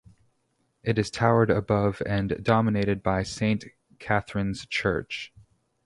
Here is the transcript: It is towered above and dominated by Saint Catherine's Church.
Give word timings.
It 0.81 0.97
is 0.97 1.11
towered 1.11 1.51
above 1.51 2.01
and 2.07 2.43
dominated 2.43 3.03
by 3.03 3.21
Saint 3.21 3.65
Catherine's 3.99 4.65
Church. 4.65 5.31